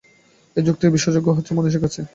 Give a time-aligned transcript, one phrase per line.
[0.55, 2.01] এই যুক্তিই বিশ্বাসযোগ্য হচ্ছে মানুষের কাছে।